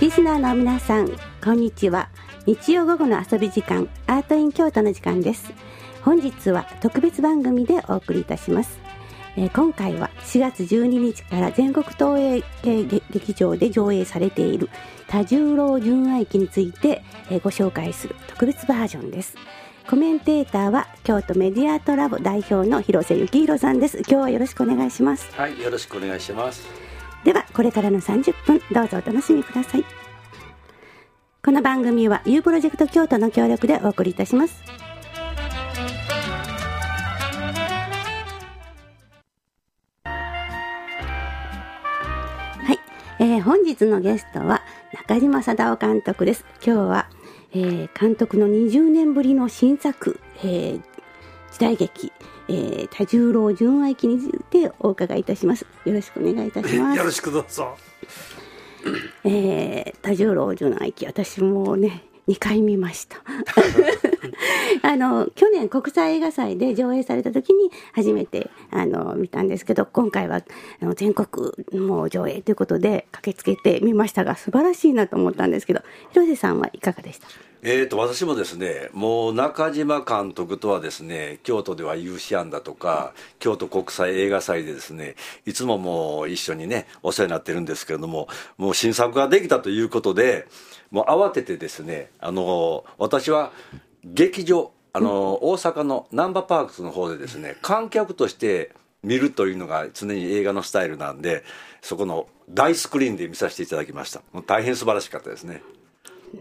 [0.00, 1.10] リスナーの皆さん
[1.42, 2.08] こんにちは。
[2.46, 5.52] 日曜午後の遊び時間アートイン京都の時間です。
[6.02, 8.78] 本日は特別番組でお送りいたします。
[9.36, 12.44] えー、今回は4月12日から全国東映
[13.10, 14.68] 劇場で上映されている
[15.08, 19.36] 多重郎純愛記について、えー、ご紹介する特別バージョンです。
[19.88, 23.98] コメンテーターは京都メディアートラボ代表の広瀬幸宏さんです。
[23.98, 25.30] 今日はよろしくお願いします。
[25.36, 26.66] はいよろしくお願いします。
[27.22, 29.84] ではこれからの30分どうぞお楽しみください。
[31.44, 34.84] この番組は U プロジェクト京都の協力でお送りいたします。
[43.20, 44.62] えー、本日のゲストは
[45.08, 46.44] 中島貞夫監督です。
[46.64, 47.08] 今日は、
[47.54, 50.82] えー、監督の20年ぶりの新作、えー、
[51.52, 52.12] 時代劇
[52.46, 55.66] えー、多重郎純愛記についてお伺いいたします。
[55.84, 56.98] よろしくお願いいたします。
[56.98, 57.76] よろしくどうぞ。
[59.24, 63.22] えー、多重郎純愛記私もね2回見ました。
[64.82, 70.42] あの去年国際映画祭で上映された時に初めてあの見たんですけど今回は
[70.80, 77.28] あの全国も上映ということで駆けつけてみましたが素晴らしいなと思ったんですけど広瀬さんはいかがでした？
[77.66, 90.46] えーと、私もですねもう中島監督とはですね京都では有志案だとか、京都国際映画祭でですねいつももう一緒にねお世話になってるんですけれどももう新作ができたということで
[90.90, 93.52] もう慌ててですねあの私は
[94.04, 98.70] 劇場あの、大阪のナンバーパークスの方でですね観客として
[99.02, 101.42] 見るというのが常に映画のスタイルなんで
[101.82, 104.22] そこの大スクリーンで見させていただきました。
[104.32, 105.62] もう大変素晴らしかったですね。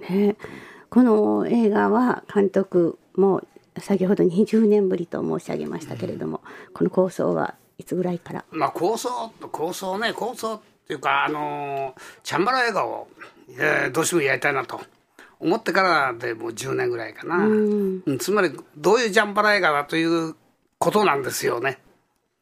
[0.10, 0.36] ね。
[0.90, 3.42] この映画は監督も
[3.80, 8.46] 先ほど20年ぶりと申し上げましたけれども、うん、この構想はいつぐらいから？
[8.52, 9.10] まあ構想
[9.52, 13.08] 構想ね構想っていうかあのチャンバラ映画を、
[13.50, 14.82] えー、どうしてもやりたいなと。
[15.40, 20.36] 思ってからでもう10年ぐらいかな、うん、つまりどういうジャンバラ映画だという
[20.80, 21.80] ことなんですよね。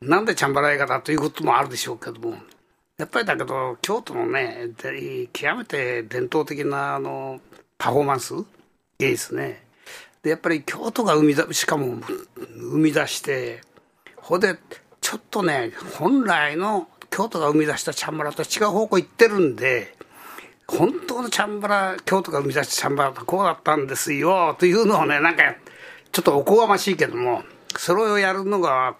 [0.01, 2.35] なんでチャンバラ映画だということもあるでしょうけども。
[2.97, 4.69] やっぱりだけど京都のね
[5.33, 7.41] 極めて伝統的なあの
[7.79, 8.35] パフォーマンス
[8.99, 9.63] 芸術ね。
[10.21, 11.97] でやっぱり京都が生み出しかも
[12.37, 13.61] 生み出して
[14.17, 14.55] ほで
[15.01, 19.95] ちょっとね本来の京都が生み出したチャンバラと違う方向行ってるんで
[20.77, 25.55] 本当のチャンバラ京都が生み出したチャンバラってこうだったんですよというのをねなんか
[26.11, 27.43] ちょっとおこがましいけども
[27.77, 28.95] それをやるのが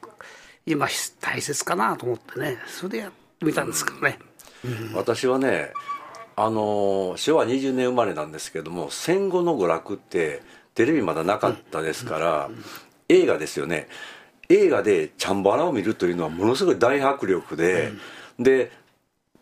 [0.66, 0.88] 今
[1.20, 4.20] 大切かなと思ってねそれでやってみたんですけどね、
[4.66, 5.72] うん、私はね
[6.36, 10.42] あの昭和20年生まれなんですけども戦後の娯楽って
[10.76, 12.64] テレビまだなかったですから、うん、
[13.10, 13.88] 映画ですよね。
[14.48, 17.92] 映画でチャンバラを見るというのはものすごい大迫力で、
[18.38, 18.72] うん、で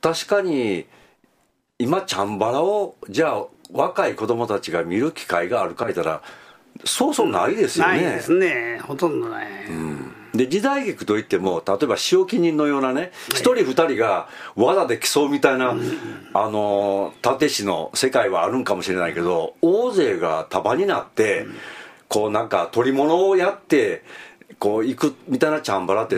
[0.01, 0.85] 確かに
[1.79, 6.21] 今チャンバラをじゃあ若い子供たちが見る機会があるか言ったら
[6.83, 8.79] そうそうないですよね、ないですね。
[8.83, 10.13] ほとんどない、うん。
[10.33, 15.75] で時代劇といっても例えば仕置き人のようなね一、人二人が技で競うみたいな、
[16.33, 21.47] あの立師の世界はあるんかもしれないけど大勢が束になって、
[22.07, 24.03] こうなんか取り物をやって
[24.59, 26.17] こう行くみたいなチャンバラって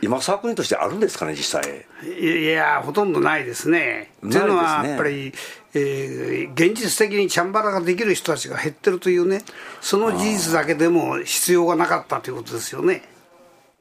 [0.00, 1.84] 今作品としてあるんですかね実際
[2.18, 4.12] いやほとんどないですね。
[4.22, 5.32] と、ね、いうのはやっぱり、
[5.74, 9.42] えー、現実的にチャンバラができる人たちが減ってるというね
[9.82, 13.02] その事実だけでも必要がなかったということですよね。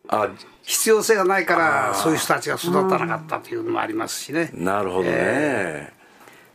[0.10, 0.30] あ
[0.64, 4.52] 必要性がないからそういう人たちが育たなかったというのもありますしね。
[4.54, 5.10] なるほどね。
[5.14, 5.94] え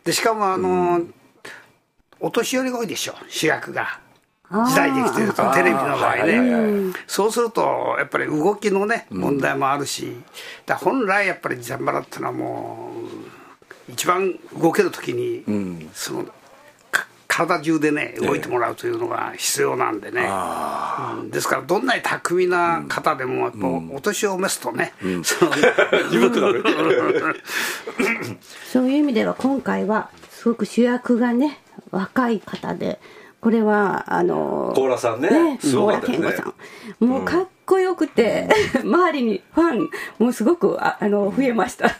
[0.05, 1.15] ー、でしかもあの、うん、
[2.21, 4.05] お年寄りが多いでしょ主役が。
[4.51, 10.17] 時代劇というとテレビの場合ね、そうするとやっぱり動きのね問題もあるし、
[10.67, 12.91] だ本来やっぱりジャンバラっていうのはも
[13.89, 15.45] う一番動ける時に、
[15.93, 16.27] その
[17.45, 20.27] 体中でね動いてもらうというのが必要なんでね、
[21.21, 23.53] うん、ですからどんなに巧みな方でも
[23.95, 24.95] お年を召すとね、
[28.73, 31.61] そういう意味では今回はすごく主役がね
[31.91, 33.01] 若い方で
[33.47, 35.31] これはあのコーラさんね。
[35.31, 36.53] ねコーラ健吾さ
[36.99, 37.05] ん。
[37.05, 39.89] もうかっこよくて、うん、周りにファン
[40.19, 41.97] もうすごくああの増えました。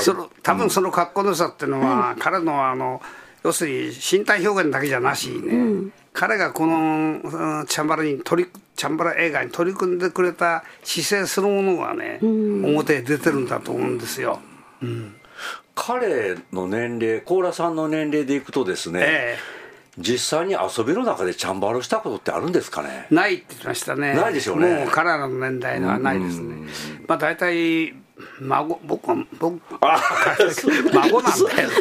[0.00, 3.02] その多分そのかっこよさっていうのは、うん、彼のあの
[3.44, 14.40] 要するに身体表現だけじゃなしね、うん、彼がこのチャンバラに取りチャンバラ映画に取り組んでくれた姿勢そのものがね、うん、表へ出てるんだと思うんですよ。
[14.80, 15.16] うん、
[15.74, 19.36] 彼の年齢コーラさんの年齢でいくとですね、え
[19.98, 23.06] 実際に遊びの中でチャンバラしたことってあるんですかね？
[23.10, 24.14] ないって言ってましたね。
[24.14, 24.74] ないでしょうね。
[24.74, 26.68] もう彼らの年代のはないですね。
[27.06, 27.94] まあ大体
[28.40, 29.60] 孫僕は僕
[30.94, 31.74] 孫なんだよね。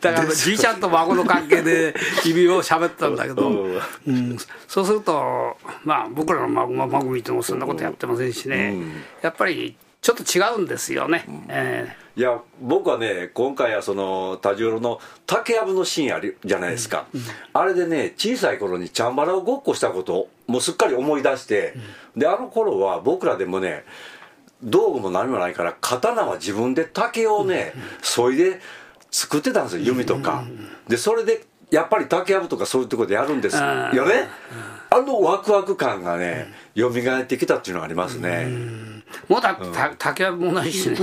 [0.00, 3.48] だからじいちゃんと孫の関係で日々を喋ってたんだけど、
[4.06, 4.36] うん、
[4.68, 8.76] そうするとまあ僕らの孫孫見てもそんなことやってませんしね、
[9.22, 21.74] やっぱりちょっと違うんですよね、えーいや僕はね今回はその田十郎の竹やぶのシーンあるじゃないですか、うんうん、あれでね小さい頃にチャンバラをごっこしたことをもうすっかり思い出して、
[22.14, 23.84] うん、であの頃は僕らでもね
[24.62, 28.60] 道具も何もないから刀は自分で竹をねそいで
[29.10, 30.44] 作ってたんですよ弓とか。
[30.88, 33.62] でそれでやっぱり竹やぶとかそういうところでやるんですよ。
[33.62, 34.28] ね。
[34.88, 38.48] あのワクワク感がね蘇ってきたっていうのがありますね。
[39.28, 39.64] もうだって
[39.98, 40.98] 竹はもないしね。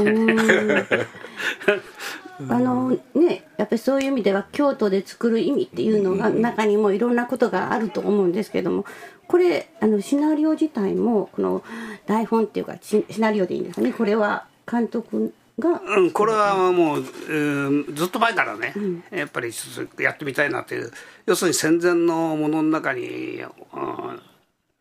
[2.49, 8.85] あのね、やっぱりそういう意味では京都で作る意味っていうのが中にもいろんなことがあると思うんですけども
[9.27, 11.63] これあのシナリオ自体もこの
[12.07, 13.93] 台本っていうかシナリオでいいんですかね？
[13.93, 19.51] これは監督が、うん、これはもう、うん、ずっと前からね、うん、やっぱり
[19.99, 20.91] やってみたいなという
[21.27, 23.49] 要するに戦前のものの中に、うん、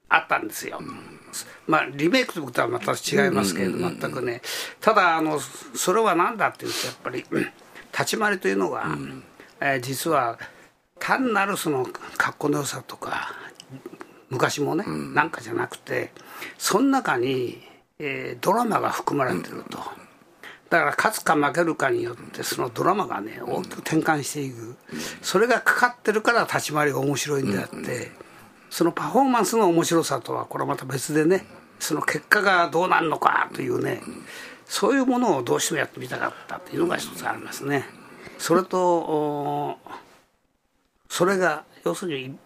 [0.09, 0.81] あったんですよ。
[1.67, 4.43] まあ、リメイクとはまた違いますけれど全くね。
[4.81, 7.25] ただあのそれは何だっていうとやっぱり
[7.93, 8.85] 立ち回りというのが、
[9.61, 10.39] えー、実は
[10.99, 11.87] 単なるその
[12.17, 13.33] 格好の良さとか
[14.31, 16.11] 昔もね、なんかじゃなくて
[16.57, 17.63] その中に、
[17.99, 19.79] えー、ドラマが含まれてると。
[20.71, 24.75] だから勝つか負けるかによってそのドラマがね大きく転換していく。
[25.21, 28.11] それがかかってるから立ち回りが面白いんであって
[28.73, 31.45] そのパフォーマンスの面白さとはこれはまた別でね
[31.79, 34.01] その結果がどうなるのかというね
[34.65, 37.85] そういうものをどうしてもやってみたかったというのが一つありますね。
[38.39, 39.79] それと
[41.11, 42.39] それが要するに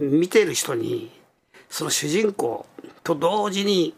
[0.00, 1.10] 見ている人に
[1.68, 2.64] その主人公
[3.04, 3.94] と同時に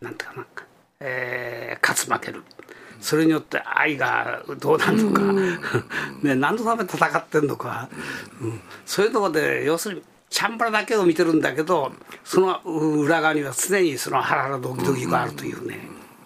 [0.00, 0.66] 何て言うかな、
[1.00, 2.42] えー、勝つ負ける。
[3.02, 5.20] それによって愛がどうなるのか、
[6.22, 7.88] ね、何のために戦ってんのか、
[8.40, 11.92] うん、そういうところで要するにチャンバラだけを見てるんだけど
[12.24, 15.78] その裏側には常にそのハラハラドキドキがあるというね、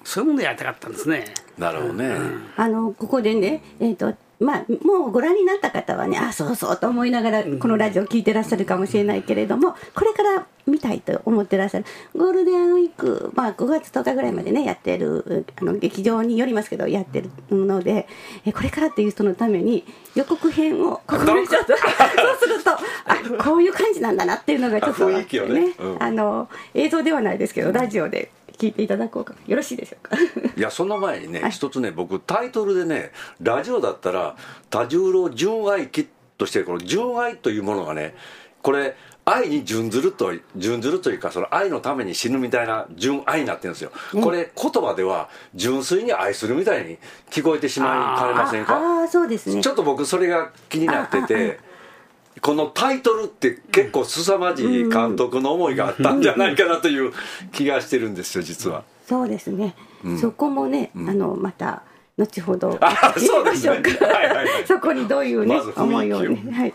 [0.05, 1.35] そういうものやりたかったんですね。
[1.59, 11.85] なるほどね、うん、あのここでね、えーとまあ、もうご覧になった方はねあそうそうと思いながらこのラジオを聞いてらっしゃるかもしれないけれどもこれから見たいと思ってらっしゃる
[12.15, 18.07] ゴールデンウィーク、まあ、5月10日ぐらいまでねやってるあの劇場によりますけどやってるので
[18.45, 19.85] えこれからっていう人のために
[20.15, 30.17] 予告編をここにちょっとそうするとあこういう感じなんだなっていうのがちょっとね、ねうん、あの映像ではないですけどラジオで聞いていただこうかよろしいでしょうか？
[30.57, 34.37] いやその前にね、はい、一つね僕タイトルでねラジオだったら
[34.71, 36.09] 多重郎純愛機
[36.39, 38.15] としてこの純愛というものがね
[38.63, 38.97] これ
[39.29, 46.99] 愛に準ずると準ずるというかその愛のために死ぬみたいな純愛になってるんですよ、うん、これ言葉では純粋に愛するみたいに
[47.31, 48.77] 聞こえてしまいかねませんか？
[48.77, 49.61] ああそうですね。
[49.61, 51.59] ちょっと僕それが気になってて
[52.41, 57.13] このタイトルって結構凄まじい監督の思いがあったんじゃないかなという
[57.53, 58.85] 気がしてるんですよ実は。
[59.07, 59.75] そうですね、
[60.05, 61.83] うん、そこもね、あのまた
[62.19, 66.53] 後ほど聞きましょうか、ねはいはい、そこにどういうね、ま、思いをね。
[66.53, 66.75] はい。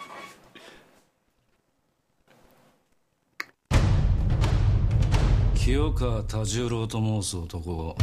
[5.56, 7.96] 清川多十郎と申す男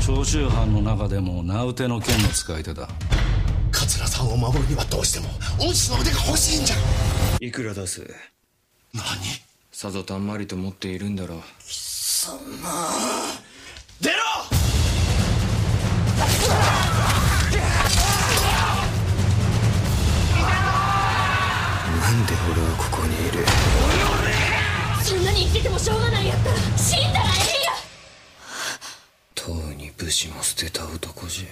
[0.00, 2.88] 長州藩の中でも名うての剣の使い手だ
[3.88, 5.30] 桂さんを守るにはどうしても
[5.66, 6.76] 恩師の腕が欲しいんじゃ。
[7.40, 8.02] いくら出す？
[8.92, 9.02] 何？
[9.72, 11.40] さぞたんまりと持っているんだろう。
[11.66, 11.78] 貴
[12.26, 12.36] 様。
[14.02, 14.16] 出ろ！
[21.98, 23.46] なんで俺はここにいる？
[25.02, 27.72] そんなに言っててもしょうがないやったら死んだらええや。
[29.34, 31.46] とうに武士も捨てた男じゃ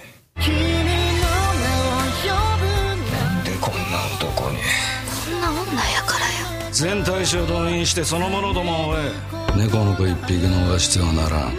[2.35, 4.59] なんでこんな男に。
[4.59, 6.71] こんな女やからよ。
[6.73, 9.13] 全隊を動員してその者どもを追え。
[9.57, 11.57] 猫の子一匹逃してはならん。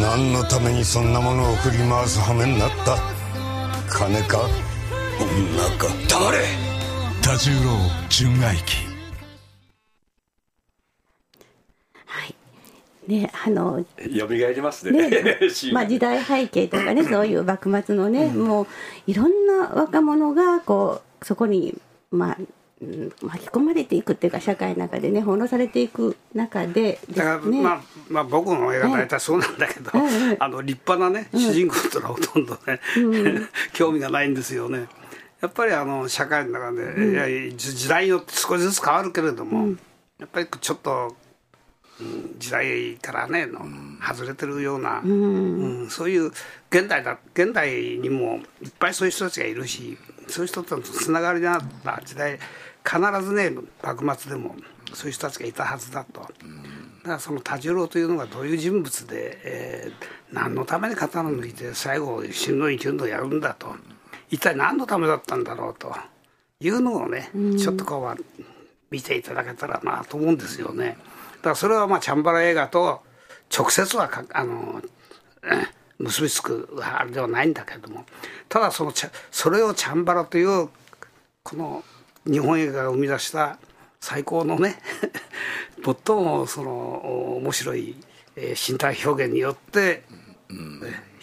[0.00, 2.98] 何のためにそんなものを振り回す羽目になった？
[3.88, 4.40] 金か
[5.18, 5.88] 女か？
[6.08, 6.38] 黙れ
[7.22, 8.85] 多重郎純愛機
[13.06, 15.08] ね、あの蘇りますね。
[15.08, 15.38] ね
[15.72, 18.66] まあ、時代背景とかね そういう幕末のね、うん、もう
[19.06, 21.76] いろんな若者がこうそこに、
[22.10, 22.38] まあ、
[23.22, 29.90] 巻き込まれていくっていうか社会の中でね翻弄されていく中で、ね、だから、まあ、まあ僕の映画大体そうなんだけど、
[30.38, 34.88] あの立派なね主人公というのはほとんどね、うん、 興味がないんですよね。
[35.40, 39.76] やっぱりあの社会の中で、うん、いや時代によって少しずつ変わるけれども、
[40.18, 41.14] やっぱりちょっと
[42.38, 43.60] 時代からねの
[44.00, 45.88] 外れてるような、うん。
[45.90, 46.26] そういう
[46.70, 49.96] 現代だ現代にもいっぱいそういう人たちがいるし
[50.28, 52.38] そういう人とのつながりがあった時代
[52.84, 53.50] 必ずね
[53.82, 54.54] 幕末でも
[54.92, 56.20] そういう人たちがいたはずだと。
[56.20, 56.32] だか
[57.04, 63.74] らその多十郎というのがどういう人物で、えー、何のために刀を抜いて最後春の一運動をやるんだと。
[64.28, 65.94] 一体何のためだったんだろうと。
[66.60, 68.24] いうのをね、ちょっとこう
[68.90, 70.96] 見ていただけたらなと思うんですよね。
[71.46, 73.02] だからそれはまあチャンバラ映画と
[73.56, 74.82] 直接はあの、
[76.00, 78.04] 結びつくあれではないんだけれども。
[78.48, 78.92] ただその
[79.30, 80.68] それをチャンバラという
[81.44, 81.84] この
[82.24, 83.58] 日本映画が生み出した
[84.00, 84.80] 最高のね
[85.84, 87.94] 最もその面白い、
[88.34, 90.02] えー、身体表現によって、
[90.48, 90.82] うん、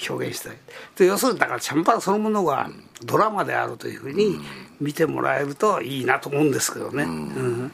[0.09, 0.57] 表現したい。
[0.95, 2.69] で要するにだからチャンバラそのものが
[3.03, 4.39] ドラマであるというふうに
[4.79, 7.03] 見てもらえるといいなと思うんですけどね。
[7.03, 7.71] うん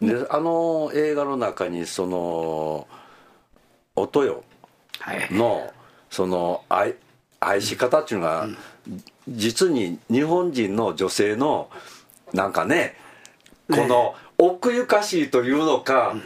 [0.00, 2.86] であの映画の中にその
[3.96, 4.44] 音よ
[5.30, 5.70] の、はい、
[6.08, 6.94] その愛
[7.38, 8.56] 愛し方っていうのが、うん、
[9.28, 11.70] 実に日本人の女性の
[12.32, 12.96] なんかね
[13.70, 16.16] この奥ゆかしいというのか、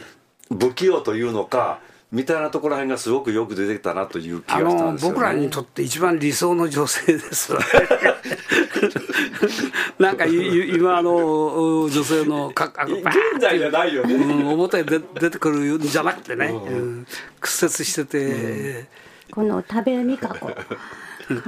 [0.49, 1.81] 不器用というのか
[2.15, 7.53] みたいなところらへんがすごくよく出てきたなという気がしたんですよ、ね、僕らにとって一番理想の女性です
[9.99, 13.03] なんか今の女性のか現
[13.41, 17.07] 在じゃないよね、うん、表に出てくるんじゃなくてね、うん、
[17.41, 18.87] 屈折してて、うん、
[19.33, 20.49] この多部未華子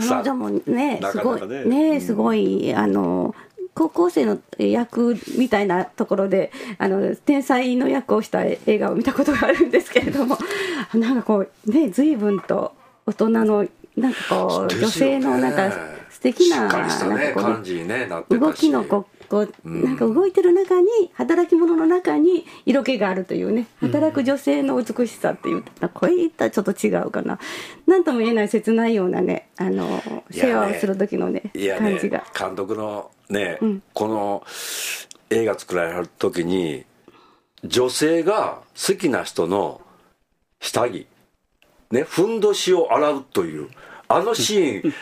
[0.08, 3.36] 彼女もねすごいねすごいあの
[3.76, 10.38] 高校生の役みたいなところであの天才の役をした映画を見たことがあるんですけれども
[10.94, 12.72] なんかこうね随分と
[13.04, 15.70] 大人のなんかこう女性のなんか
[16.08, 16.86] 素敵ななんか
[17.34, 23.66] こう動きのこうこうなんか動いてる中に働き者の中に色気があるというね。
[23.80, 25.64] 働く女性の美しさっていう
[25.94, 27.38] こういったちょっと違うかな。
[27.86, 32.24] 何とも言えない切ないようなねあの世話をする時のね感じが。
[32.38, 34.44] 監督のね、うん、この
[35.30, 36.84] 映画作られる時に
[37.64, 39.80] 女性が好きな人の
[40.60, 41.06] 下着
[41.90, 43.68] ねふんどしを洗うという
[44.08, 44.92] あのシー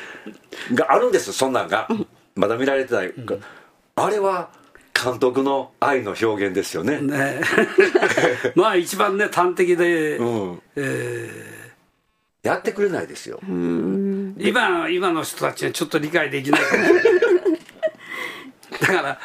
[0.73, 1.89] ンがあるんですそんなんが。
[2.37, 3.27] まだ見られてない、うん、
[3.97, 4.51] あれは
[4.93, 7.01] 監督の愛の表現ですよね。
[7.01, 7.41] ね。
[8.55, 10.63] まあ一番ね端的で、うん。
[10.77, 13.41] えー、やってくれないですよ。
[14.39, 17.05] 今今の人たちはちょっと理解できないかもしれない。
[18.81, 19.19] だから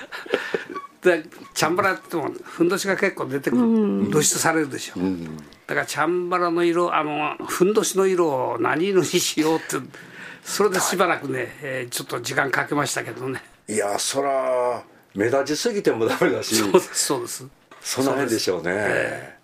[1.02, 1.24] で
[1.54, 9.78] チャンバラってもふんどしが結構出てくる、露出されるでしょ、うん、だからチャンバラの色あのふんどしの色を何色にしようって
[10.44, 14.82] それでしばらくね、えー、ちょっと時間かけましたけどねいやそら
[15.14, 17.48] 目立ちすぎてもダメだしそうですそうです。
[17.82, 18.74] その辺でしょうね。
[18.74, 19.36] でえ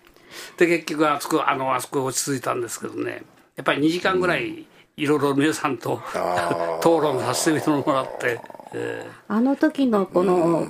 [0.56, 3.22] ー、で結局あそこあのあそこ落ち着いたんですけどね。
[3.54, 4.66] やっぱり2時間ぐらい
[4.96, 6.02] いろいろ皆さんと、
[6.80, 8.40] 討論させてもらって
[9.28, 10.66] あの時のこの、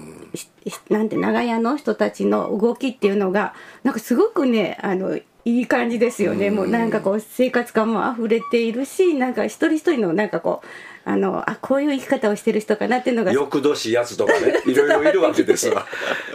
[0.91, 10.67] なんて長屋の人たちの動きっていうのがなんかすごくねあのいい感じですよね、もうなんかこう生活感も溢れているしなんか一人一人のなんかこう
[11.09, 13.33] あのあこういう生き方をしてる人かなっていうのが。
[13.33, 14.61] 翌年やつとかね。
[14.67, 15.87] いろいろいるわけですわ。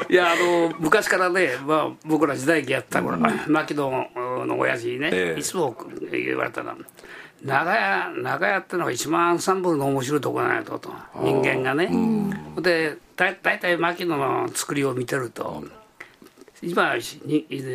[0.10, 4.08] いやあの昔からね、まあ、僕ら時代劇やった頃、うん、牧野
[4.46, 5.75] の親父にね、ええ、いつも
[6.10, 6.74] 言われたの。
[7.44, 10.90] 長屋長屋ってのが一番アンサンブルの面白いところないとと。
[11.16, 15.66] 人間がね、うん、で大体牧野の作りを見てると、
[16.63, 16.94] 今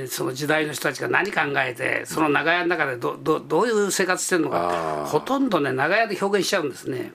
[0.08, 7.12] その時代の人たちが何考えてその長屋の中でどどどういう生活してるのかほとんどね長屋で表現しちゃうんですね。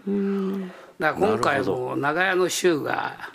[1.00, 3.32] だから今回も長屋の週が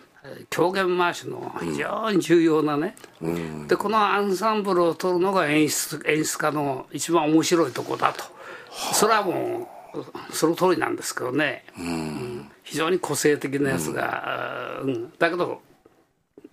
[0.50, 8.24] 狂言回しの非常に重要なね、うん、でこのアンサンブルを取るのが演出演出家の一番面白いとこだと。
[8.92, 15.62] それはもうその通りなんですけどね、うん、非常に個性的なやつが、うん、だけど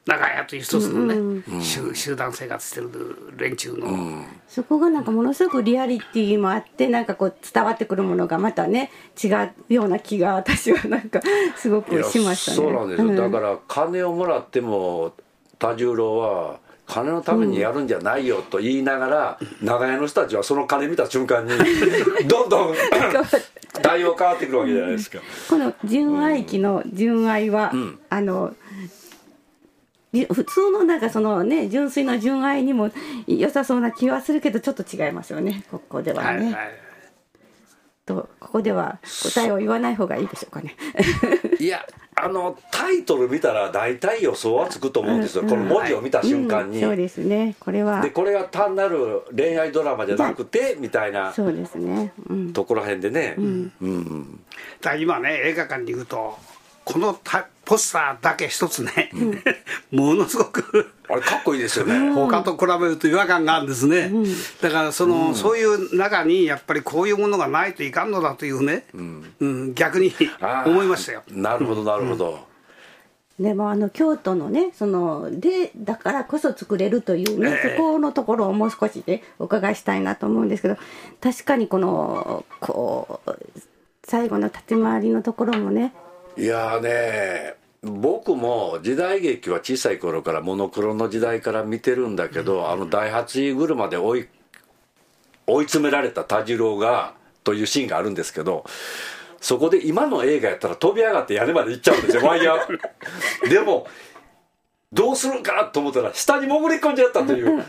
[0.06, 2.90] 長屋という一つのね、うん、集団生活してる
[3.38, 8.92] 連中の、うん、そこがなんかものすごくリアリティもあってなんかこう伝わってくるものがまたね
[9.22, 11.22] 違うような気が私はなんか
[11.56, 12.58] すごくしましたね。
[12.58, 15.14] そうなんです、うん、だから金をもらっても
[15.58, 21.52] 多重郎は金のためにやるんじゃないよと言いながら、長屋の人たちはその金見た瞬間に
[22.28, 22.76] どんどん
[23.82, 25.20] 対応変わってくるわけじゃないですか。
[25.50, 28.54] この純愛期の純愛は、うん、あの
[30.32, 32.92] 普通のなんかそのね純粋な純愛にも
[33.28, 35.64] 良さそうな気はするけどちょっと違いますよね。
[35.72, 36.46] ここではね。
[36.46, 36.72] はいはい。
[38.06, 39.00] とここでは
[39.34, 40.76] 答えを言わない方がいいでしょうかね。
[41.58, 46.84] いやあのタイトル見たら大体予想はつくと思うんですよ、この文字を見た瞬間に、うん。
[46.84, 47.56] そうですね。
[47.60, 48.02] これは。
[48.02, 54.44] でこれが単なる恋愛ドラマじゃなくてみたいなそうですね、うん、ところへんでね、うん。
[54.82, 56.38] だから今ね映画館に行くと
[56.86, 59.10] このたポスターだけ一つね、
[59.90, 64.12] ものすごくあれかっこいいですよね、他と比べると違和感があるんですね、
[64.62, 69.02] だからその、そういう中にやっぱりこういうものがないといかんのだというね、う
[69.46, 69.74] ん。
[69.76, 70.14] 逆に
[70.66, 71.24] 思いましたよ。
[71.30, 72.46] なるほどなるほど、
[73.40, 77.76] でもあの京都のねそのでだからこそ作れるというね、ええ。
[77.78, 80.78] そこのところをもう少しねお伺いしたいなと思うんですけど
[81.22, 83.32] 確かにこのこう
[84.04, 85.94] 最後の立ち回りのところもね
[86.36, 94.28] いやーね僕も時代劇は小さい頃からモノクロの時代から見てるんだけど、あの第八位車で追い
[95.46, 97.14] 追い詰められた田次郎が
[97.44, 98.64] というシーンがあるんですけど
[99.42, 102.80] そこで今の映画やったら飛び上がって屋根まで行っちゃうんですよワイヤー。
[103.52, 103.86] でも
[104.94, 107.66] どうするんかなと思ったら下に潜り込んじゃったという。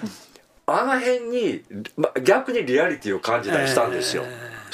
[0.67, 1.63] あの辺に、
[1.97, 4.25] ま、逆にリアリティを感じたりしたんですよ、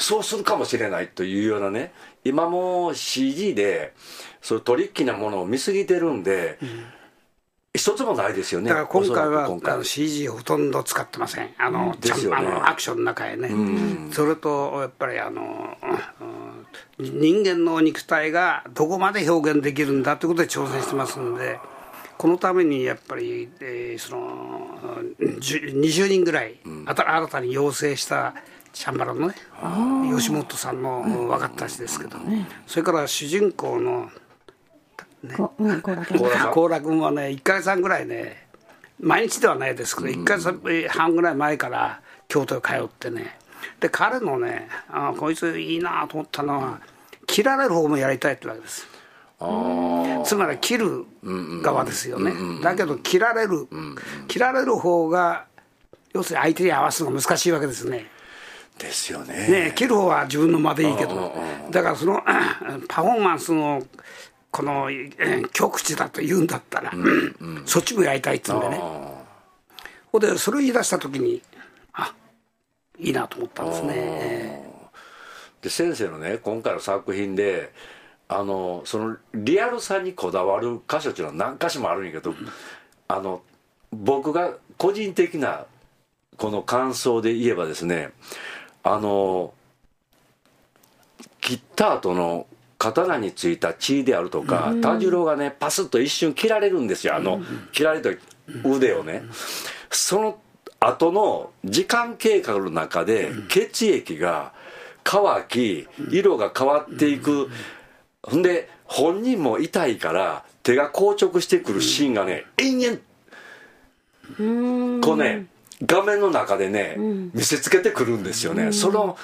[0.01, 1.93] そうするかもしれないというようなね
[2.23, 3.93] 今も CG で
[4.41, 6.57] そういうトリッキーなものを見すぎてるんで、
[7.73, 8.69] 一つもないですよね。
[8.69, 9.85] だから今回はく今回。
[9.85, 11.97] CG ほとんど使ってません、あのね。
[12.33, 13.49] あのアクションの中へね、
[14.11, 15.77] それとやっぱりあの、
[16.21, 16.41] うん
[16.99, 21.59] 人間の肉体がどこまで表現できるんだということで挑戦してますんで、
[22.17, 24.77] このためにやっぱり、えーその
[25.19, 28.35] 10 20人ぐらい、あた新たに養成した
[28.73, 29.35] チャンバラのね、
[30.15, 32.17] 吉本さんの若手たちですけど、
[32.65, 34.09] それから主人公の
[35.37, 36.53] こうんこうだけ高良さん。
[36.53, 38.47] 高良君はね1か月半ぐらいね
[38.99, 43.37] 毎日ではないですけど1か月半ぐらい前から京都へ通ってね
[43.79, 46.79] で彼のねあこいついいなと思ったのは
[47.27, 48.87] 切られる方もやりたいってわけです。
[50.23, 51.05] つまり切る
[51.63, 52.31] 側ですよね。
[52.61, 53.67] だけど切られる。
[54.27, 55.45] 切られる方が
[56.13, 58.05] 要するに相手に合わすのが難しいわけですね
[58.81, 59.47] ですよね。
[59.47, 61.33] ね、切る方は自分の間でいいけど、
[61.69, 62.21] だからその
[62.89, 63.83] パフォーマンスの
[64.49, 66.91] このえー極致だと言うんだったら、
[67.65, 68.81] そっちもやりたいっつうんでね、
[70.11, 71.41] ほんでそれを言い出した時に、
[71.93, 72.13] あ
[72.97, 74.71] いいなと思ったんですね。
[75.61, 77.71] で先生のね今回の作品で
[78.27, 82.33] あのそのリアルさにこだわる箇所っていうのは何箇所もあるんやけど、
[83.07, 83.43] あの
[83.91, 85.65] 僕が個人的な
[86.37, 88.11] この感想で言えばですね
[88.83, 89.53] あの
[91.39, 97.15] 切った後の刀についた血であるとか田次郎がねパスッと一瞬切られるんですよ。
[97.15, 97.41] あの
[97.71, 98.09] 切られた
[98.63, 99.23] 腕をね。
[99.91, 100.39] その
[100.79, 104.53] 後の時間経過の中で血液が
[105.03, 107.49] 乾き色が変わっていく。
[108.23, 115.47] ほんで本人も痛いから手が硬直してくるシーンがね延々こうね
[115.85, 116.95] 画面の中でね
[117.33, 118.71] 見せつけてくるんですよね。
[118.71, 119.17] その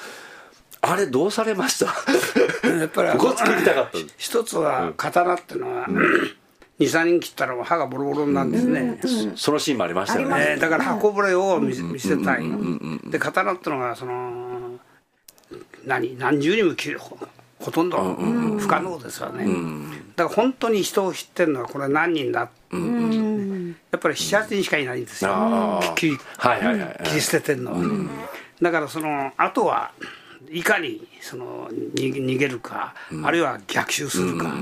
[0.82, 1.88] あれどうされました？
[2.70, 5.88] やっぱりここ作りたかった一つは刀っていうのは、
[6.80, 9.00] 23人切ったら歯がボロボロになるんですね、
[9.36, 10.56] そのシーンもありましたよね。
[10.56, 12.44] ねだから箱ぶれを見せたい、
[13.10, 14.80] で刀ってのがその
[15.86, 17.18] 何何十人も切るほ
[17.60, 17.98] ほとんど
[18.60, 19.46] 不可能ですわね、
[20.16, 22.50] だから本当に人を知ってるのはこれ何人だ、
[23.92, 27.72] やっぱり78人しかいないんですよ、切りはいはいはい切り捨ててるの。
[27.74, 27.80] は、
[28.62, 29.92] だからそのあとは
[30.50, 34.54] いかにそのに逃げるか、あるいは逆襲するか、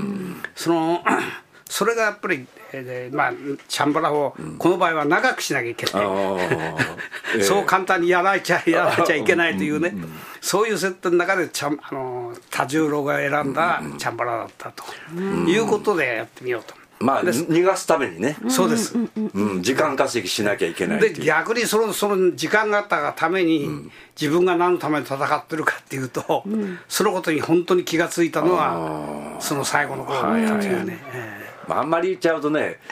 [0.54, 1.02] その
[1.68, 3.32] それがやっぱり、えーでまあ、
[3.66, 6.38] チャンバラをこの場合は長くしなきゃいけない、あー。
[7.36, 9.94] ええそう簡単にやられちゃやられちゃいけないというね、
[10.40, 14.84] そういう設定の中でちゃんあの多重郎が選んだチャンバラだったと、
[15.20, 16.74] いうことでやってみようと。
[16.98, 26.44] まあ逃がすためにね、そうです、うん、時間稼ぎしなきゃいけないで逆にそのその時間があったがために、自分が何のために戦ってるかっていうと、
[26.88, 30.22] そのことに本当に気がついたのはその最後の頃。
[30.22, 30.72] だったとい。
[30.72, 32.78] うね、えまあ、あんまり言っちゃうとね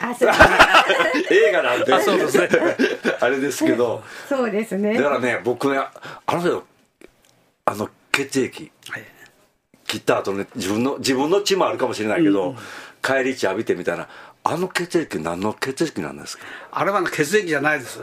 [1.31, 2.49] 映画なんであそうですね。
[3.19, 4.03] あれですけど。
[4.27, 4.95] そうですね。
[4.95, 5.91] だからね僕ねあ
[6.35, 6.63] の人
[7.65, 9.03] あの血液えはい。
[9.87, 12.55] 切った後ね自分の自分の血もあるかもしれないけど、
[13.05, 14.07] 帰り血浴びてみたいな
[14.43, 16.43] あの血液何の血液なんですか？
[16.71, 17.99] あれはね血液じゃないです。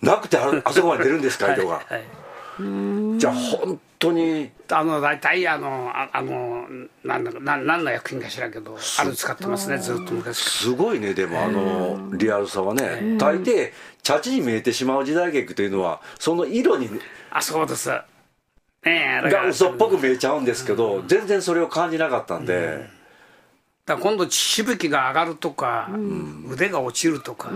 [0.00, 1.52] なくてああそこまで出るんですか？
[1.54, 1.92] 色が、はい。
[1.92, 3.18] はい。
[3.18, 4.50] じゃあ本当に。
[4.70, 6.66] あの大体あのああの
[7.04, 13.16] なんだかなん何の薬品か知らんけどあれ使ってますねずっと昔かすごいねでもあのリアルさはね。
[13.18, 16.94] 大抵チャチに見えてしまう時代劇というのはその色にら
[17.32, 17.90] あそうです。
[17.90, 19.46] ねえが。
[19.48, 22.88] 嘘っぽく見えちゃうんですけど全然それを感じなかったんで
[23.86, 25.90] だ今度しぶきが上がるとか、
[26.48, 27.50] 腕が落ちるとか、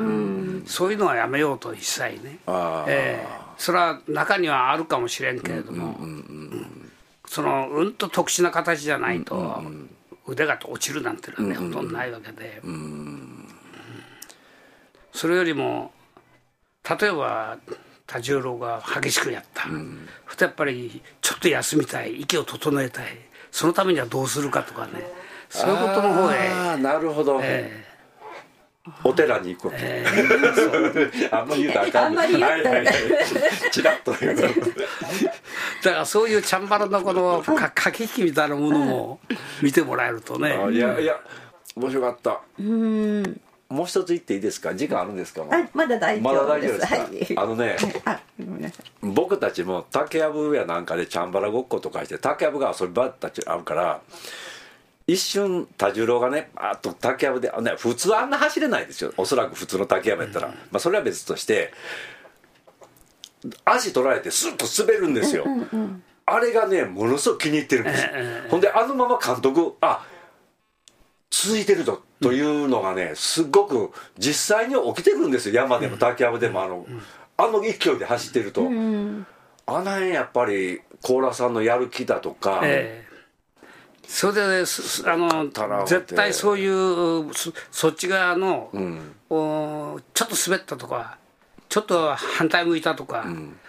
[0.66, 2.38] そういうのはやめようと一切ね、
[2.86, 3.26] ええ。
[3.56, 6.92] それは中にはあるかもしれんけれども、うん
[7.26, 9.62] そのうんと特殊な形じゃないと、
[10.26, 13.48] 腕が落ちるなんていうのはね、ほとんどないわけで、うん
[15.12, 15.92] それよりも
[16.88, 17.58] 例えば
[18.06, 19.66] 多重郎が激しくやった、
[20.26, 23.06] ふとやっぱりちょっと休みたい息を整えたい。
[23.50, 24.92] そのためにはどうするかとかね
[25.50, 26.48] そういうことの方へ。
[26.48, 27.84] ああなるほど、え
[29.04, 30.02] お寺に行くわけ、
[31.30, 32.06] あんまり言うとあかん。
[32.06, 32.84] あんまり言ったらはいはい。
[32.86, 32.94] はい
[33.70, 34.36] チラッと言う
[35.84, 39.20] だからそういうチャンバラのこのか駆け引きみたいなものも
[39.62, 41.16] 見てもらえるとね、あいやいや
[41.76, 42.40] 面白かった。
[43.68, 44.74] もう一つ言っていいですか？
[44.74, 45.42] 時間あるんですか？
[45.50, 48.22] あまだ大まだ丈夫で大丈夫ですすか、はい。
[48.40, 54.00] あのね僕たちも竹やぶやなんかでチャンバラごっことかして竹やぶが遊び場たちあるから
[55.08, 59.12] 一瞬多重郎がねあっと竹やぶで、あね、普通あんな走れないですよ。
[59.16, 61.72] おそらく普通の竹やぶやったら、まあ、それは別として
[63.64, 65.46] 足取られてスッと滑るんですよ、
[66.26, 68.04] あれがねものすごく気に入ってるんです。
[68.04, 68.10] よ、
[68.50, 70.04] ほんであのまま監督あ
[71.30, 75.54] 続いてるぞというのがねすっごく実際に起きてくるんですよ。
[75.54, 76.86] 山でも竹やぶでもあの,、
[77.38, 79.24] あの勢いで走ってると、あの
[79.66, 83.07] 辺やっぱり高良さんのやる気だとか、ええ
[84.08, 84.64] それで、
[85.04, 89.14] あのたら絶対そういうそそっち側の、ん。
[89.30, 91.18] おちょっと滑ったとか
[91.68, 93.26] ちょっと反対向いたとか、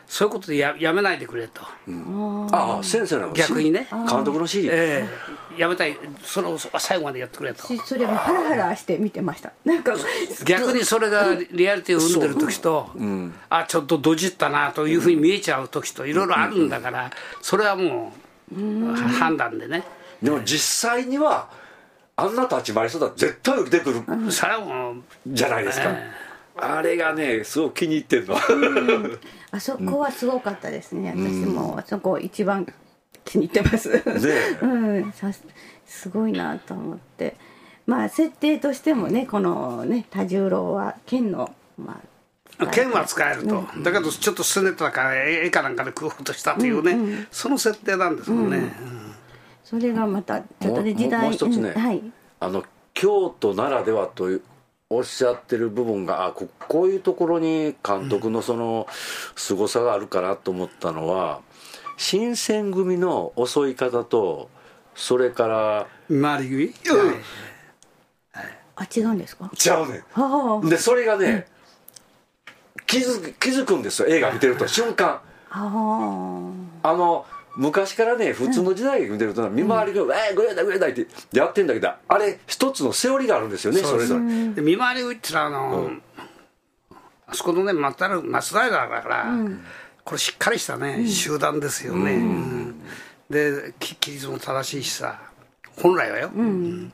[0.08, 1.62] そういうことでややめないでくれと、
[2.54, 3.88] ああ先生の逆にね。
[3.92, 5.06] 監督の指示、え
[5.58, 5.62] え。
[5.62, 5.98] やめたい。
[6.24, 7.68] それを最後までやってくれと。
[7.68, 9.52] しそれもハラハラして見てました。
[9.66, 9.94] なんか
[10.46, 12.90] 逆にそれがリアリティを生んでる時と、
[13.50, 18.14] あちょっとドジったなというふうに見えちゃう時といろいろあるんだから、それはも
[18.56, 19.84] う、判断でね
[20.22, 21.50] でも実際には
[22.16, 24.02] あんな立ち回りそうだ絶対出てくる
[25.28, 25.96] じゃないですか、
[26.58, 28.36] あれがねすごく気に入ってるの。
[29.52, 32.68] あそこはすごかったですね、私もあそこ一番
[33.24, 33.90] 気に入ってます。
[33.90, 34.04] ね
[34.62, 35.12] うん。
[35.14, 35.44] さす
[35.86, 37.36] すごいなと思って。
[37.86, 42.00] まあ設定としてもねこのね多重郎は剣のま
[42.60, 48.74] あ剣は使えると、だけどちょっとすねたから絵かなんかで食おうとしたというね、その設定なんですもんね、
[49.70, 52.02] それがまたちょっとねもう時代もう一つねうんはい。
[52.40, 54.42] あの京都ならではという
[54.90, 58.88] おっしゃってる部分があここういうところに監督のその
[59.36, 61.42] 凄さがあるかなと思ったのは
[61.98, 64.50] 新選組の襲い方と
[64.96, 66.74] それから回り組、
[68.76, 69.52] あ違うんですか？
[69.56, 70.04] ちゃうね
[70.68, 71.46] でそれがね
[72.88, 74.68] 気づく気づくんですよ映画見てると。
[74.68, 75.22] 瞬間。
[75.52, 75.60] あ
[76.84, 77.26] の
[77.60, 84.22] 昔からね普通の時代見てると見回りが「えー、ごめんなさいごめんなさい」ってやってんだけどあれ一つのセオリーがあるんですよねそれぞれ。
[84.54, 85.92] で見回り組ってのはあの、
[87.28, 89.28] あそこのね松平松平だから、
[90.06, 92.76] これしっかりしたね、集団ですよね、うん。
[93.30, 95.20] でき規律も正しいしさ
[95.76, 96.94] 本来はよ、うん。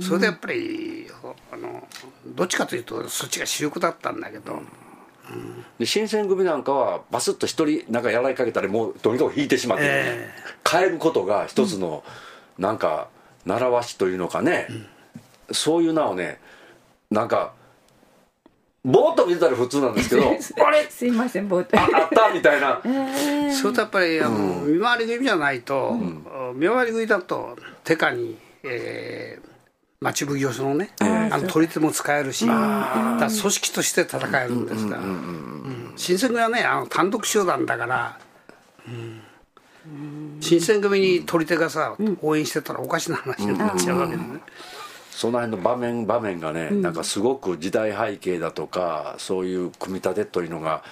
[0.00, 1.06] それでやっぱり
[1.52, 1.86] あの
[2.26, 4.60] どっちかというとそっちが主力だったんだけど、
[5.78, 10.28] で新選組なんかはバスッと一人なんかやられかけたらもうとにかく引いてしまって、え
[10.70, 12.02] 変えることが一つの
[12.58, 13.08] なんか
[13.46, 14.68] 習わしというのかね、
[15.52, 16.38] そういう名をね
[17.10, 17.52] なんか
[18.84, 20.22] ぼーっと見てたら普通なんですけど
[20.66, 20.86] あれ？
[20.88, 21.78] すいませんぼーっと。
[21.78, 22.32] ああった？
[22.32, 22.80] みたいな。
[23.52, 25.94] それとやっぱりあの、見回り組じゃないと、
[26.54, 29.49] 見回り組だと手下に、えー、
[30.02, 38.18] 町奉行所のね、あの取り手も使えるし、だ組織として戦えるんですから、うん新選組はねあの単独集団だから、
[40.40, 44.22] 新選組に取り手がさ、応援してたらおかしな話になっちゃうわけね。
[45.10, 50.82] その辺の場面場面がね、なんかすごく時代背景だとかそういう組み立てというのが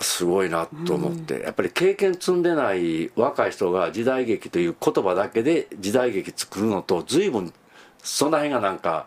[0.00, 7.52] すごいなと思って、やっぱり経験積んでない若い人が時代劇という言葉だけで時代劇作るのと随分
[8.02, 9.06] その辺がなんか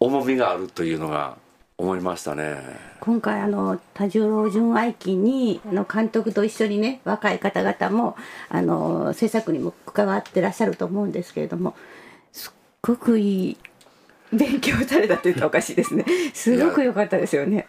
[0.00, 1.36] 重みがあるというのが
[1.76, 2.56] 思いましたね。
[3.00, 8.16] 今回あの多重郎純愛期にあの監督と一緒にね若い方々も
[8.48, 11.76] あの制作にも関わってらっしゃると思うんですけれども
[12.32, 12.52] すっ
[12.82, 13.56] ごくいい
[14.32, 16.04] 勉強されたって言ったらおかしいですね。
[16.34, 17.66] すごく良かったですよね。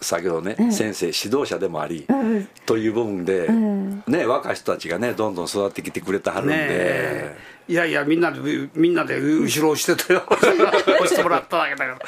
[0.00, 2.48] 先ほどね、先生指導者でもあり、ん。
[2.66, 4.04] という部分で、ん。
[4.06, 7.36] ね、若い人たちがねどんどん育ってきてくれてはるんで、ねえ
[7.68, 8.40] いやいやみんなで
[8.74, 10.22] みんなで後ろをしてたよ。
[10.28, 11.98] 押してもらっただけだから、うん。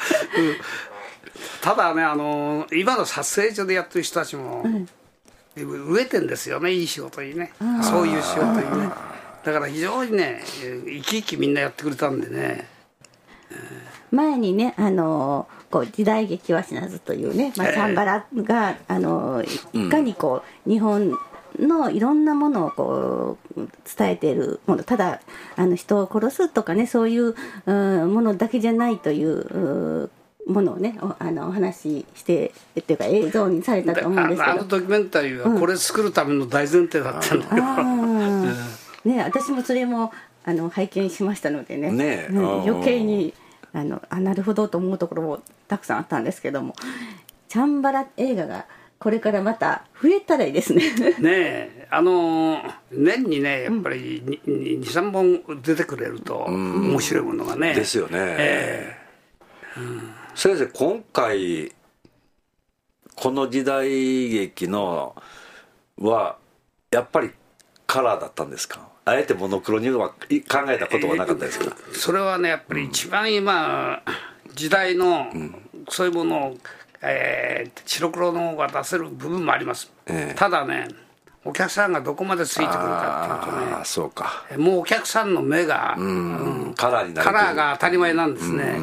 [1.61, 4.65] ただねあの今の撮影所でやってる人たちも、
[5.55, 7.53] 飢えてんですよねいい仕事にね。
[7.83, 8.89] そういう仕事にね。
[9.43, 10.41] だから非常にね
[10.85, 12.67] 生き生きみんなやってくれたんでね。
[14.11, 19.43] 前にねあのこう時代劇は死なずというね、まあ、チャンバラが、あの
[19.73, 21.17] いかにこう日本
[21.61, 24.83] のいろんなものをこう伝えているもの。
[24.83, 25.21] ただ
[25.55, 27.73] あの人を殺すとかねそういうう
[28.05, 34.51] んものだけじゃないといううものをねおあのお話ししてっていうか映像にされたと思うんですけど。
[34.51, 38.55] あのドキュメンタリーはこれ作るための大前提だったんだよ、あー。
[39.05, 40.11] ね私もそれも
[40.43, 41.91] あの拝見しましたのでね。
[41.91, 42.33] ねえ。
[42.33, 42.61] うん。
[42.63, 43.33] 余計に
[43.73, 46.73] あのあなるほどと思うところもたくさんあったんですけども。
[47.51, 48.65] チャンバラ映画が
[49.01, 50.91] これからまた増えたらいいですね。
[51.17, 57.73] ねえあのー年にねやっぱり23本出てくれると面白いものがね。
[57.73, 58.97] ですよね、え
[60.35, 61.71] 先生今回
[63.15, 65.15] この時代劇の
[65.97, 66.37] は
[66.91, 67.31] やっぱり
[67.87, 68.87] カラーだったんですか？
[69.05, 70.15] あえてモノクロには考
[70.67, 74.03] えたことはなかったですか、それはねやっぱり一番今
[74.53, 75.27] 時代の
[75.89, 76.57] そういうものを、
[77.01, 80.35] えー白黒の方が出せる部分もあります、ええ。
[80.35, 80.87] ただね
[81.43, 88.75] お客さんがどこまでついてくるかっていうとねああそうか、もうお客さんの目が、うん、カラーになるカラーが当たり前なんですね、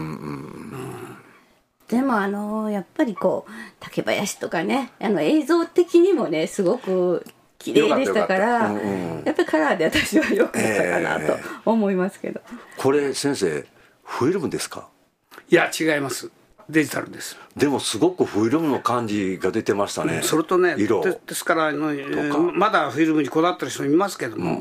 [1.88, 7.24] でもあのやっぱりこう竹林とかねあの映像的にもねすごく
[7.58, 8.74] 綺麗でしたからよかった。
[8.74, 9.24] よかったうんうん。
[9.24, 12.40] やっぱりカラーで私は良かったかなと思いますけど、
[12.76, 13.64] これ先生
[14.04, 14.88] フィルムですか？
[15.48, 16.30] いや違います
[16.68, 17.38] デジタルです。
[17.56, 20.20] でもすごくフィルムの感じが出てましたね。
[20.22, 21.02] それとね色。
[21.02, 24.60] でですからまだフィルムにこだわってる人いますけども、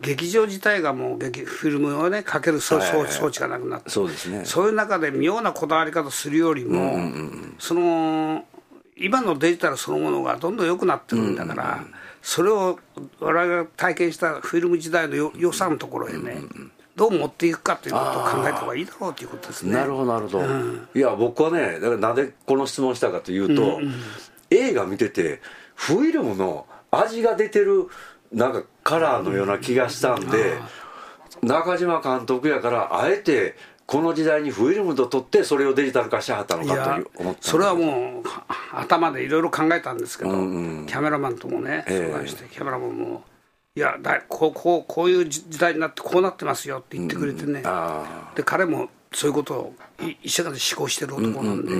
[0.00, 4.44] 劇場自体がもう劇フィルムをねかける装置がなくなってそうですね。
[4.44, 6.96] そういう中で妙なこだわり方するよりも、
[7.58, 8.44] その
[8.96, 11.84] 今のデジタルそのものがどんどん良くなってるんだから、
[12.22, 12.78] それを
[13.20, 16.38] 我々が体験したフィルム時代のよ良さのところへね、
[16.96, 19.72] どう持っていくかということを考えた方がいいだろうということですね。
[19.72, 20.44] なるほどなるほど、
[20.94, 23.80] いや僕はねだからなんでこの質問したかというと、
[24.50, 25.40] 映画見てて
[25.74, 27.88] フィルムの味が出てる
[28.32, 30.54] なんかカラーのような気がしたんで、
[31.42, 40.86] 中島監督やからあえてこの時代にフィルムと撮ってそれをデジタル化しはったのいかとやいう思ったそれはもうは頭でいろいろ考えたんですけど、うんうん。
[40.86, 41.98] キャメラマンともねええ。
[42.06, 43.24] 相談して、キャメラマンも
[43.76, 51.72] 「いやだこうこうこういう時代になってこうなってますよ」って言ってくれてね、あで彼もそういうことをい一生懸命思考してる男なんで、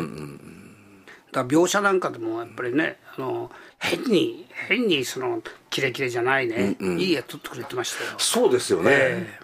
[1.30, 8.10] だ描写なんかでもやっぱりねあの変に変にそのキレキレじゃないね、いい絵撮ってくれてましたよ。
[8.16, 8.18] あ。
[8.18, 9.38] そうですよね、え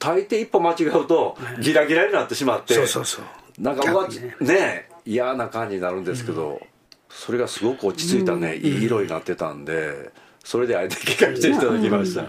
[0.00, 3.62] 大抵一歩間違うとギラギラになってしまって、そうそうそう。
[3.62, 4.36] なんかうわね。
[4.40, 6.60] ね嫌な感じになるんですけど、
[7.08, 10.10] それがすごく落ち着いたね、いい色になってたんで
[10.46, 12.28] それであえて聞かせていただきました、や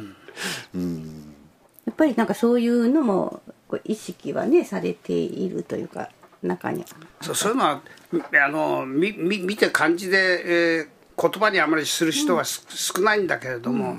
[1.92, 3.44] っぱりなんかそういうのも
[3.84, 6.10] 意識はねされているというか
[6.42, 6.82] 中に。
[6.82, 6.88] は
[7.22, 7.82] そうそういうのは
[8.44, 10.88] あのみみ見て感じで、えー
[11.20, 13.98] 言葉にあまりする人はす、少ないんだけれども、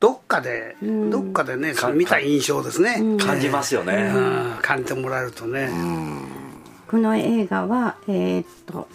[0.00, 0.76] どっかで、
[1.10, 4.58] どっかでねその見た印象ですね、感じますよね、うん。
[4.62, 5.68] 感じてもらえるとね、
[6.88, 8.88] この映画はえーっと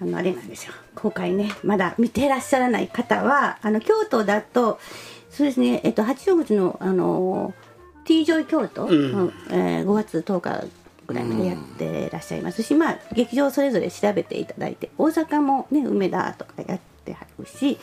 [0.00, 0.72] あのあれなんですよ。
[0.94, 1.52] 公開ね。
[1.62, 4.78] まだ見てらっしゃらない方はあの京都だと
[5.30, 5.80] そうですね。
[5.84, 7.54] えっと八条口のあの
[8.04, 9.32] T ジョイ京都、うん。
[9.50, 10.66] えー5月10日
[11.06, 17.78] ぐらいまでやってらっしゃいますし、まあ劇場それぞれ調べていただいて大阪もね梅田とかやってはるし、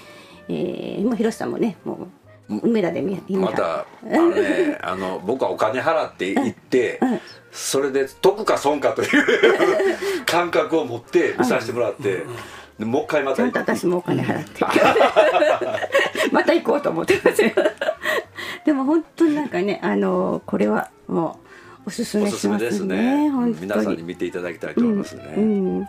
[0.50, 2.08] えー、もう広瀬さんもねもう
[2.50, 7.00] 梅田で見またあのね あの僕はお金払って行って、
[7.52, 9.08] それで得か損かという
[10.26, 12.24] 感覚を持って見させてもらって、
[12.78, 14.66] でもう一回またちゃんと私もお金払って。
[16.32, 17.52] また行こうと思ってますよ。
[18.66, 21.40] でも本当になんかねあのこれはも
[21.86, 22.70] うおすすめめしますね。
[22.70, 23.30] ですね。
[23.30, 23.62] 本当に。
[23.62, 25.88] 皆さんに見ていただきたいと思いますね、うん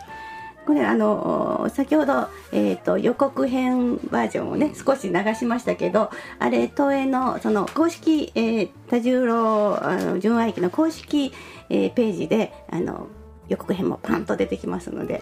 [0.65, 11.33] これあの先ほど、えー、と予告編バージョンをね少し流しましたけどあれ東映のその公式、えー、多重郎あの純愛機の公式、
[11.69, 13.07] えーページであの
[13.49, 15.21] 予告編もパンと出てきますので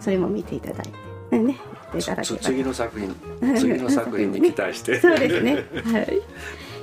[0.00, 1.38] それも見ていただいて。
[1.38, 1.56] ね
[1.94, 3.14] いただ次の作品
[3.56, 4.98] 次の作品に期待して。
[5.00, 5.64] そうですね。
[5.82, 6.20] はい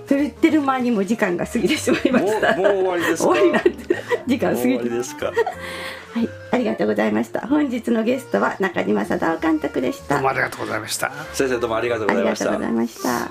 [0.10, 3.30] と言ってる間にも時間が過ぎてしまいましたもう終わりですか？
[3.30, 3.96] 終わりなんて
[4.28, 5.26] 時間過ぎてもう終わりですか？
[5.28, 7.48] はい、ありがとうございました。
[7.48, 10.16] 本日のゲストは中島貞夫監督でした。
[10.16, 11.12] どうもありがとうございました。
[11.34, 13.30] 先生どうもありがとうごありざいましたがとうございました。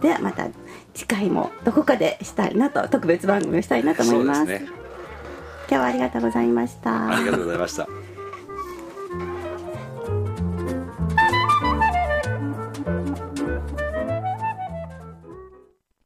[0.00, 0.46] ではまた
[0.94, 4.38] 次回もどこかでしたいなと特別番組をしたいなと思います。
[4.40, 4.68] そうですね
[5.68, 7.16] 今日はありがとうございました。
[7.16, 7.88] ありがとうございました